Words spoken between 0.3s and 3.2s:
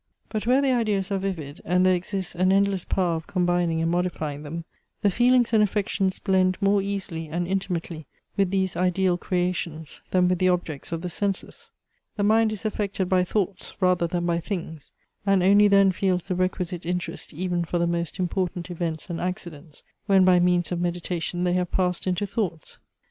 where the ideas are vivid, and there exists an endless power